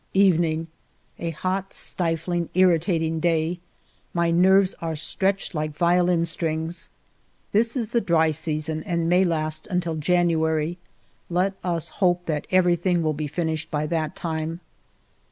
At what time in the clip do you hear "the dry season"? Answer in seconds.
7.89-8.81